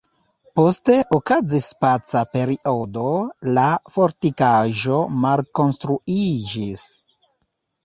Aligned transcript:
Poste 0.59 0.93
okazis 1.17 1.67
paca 1.85 2.23
periodo, 2.31 3.05
la 3.59 3.67
fortikaĵo 3.99 4.99
malkonstruiĝis. 5.29 6.91